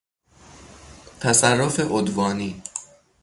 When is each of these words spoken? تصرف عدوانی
تصرف 1.19 1.79
عدوانی 1.79 2.63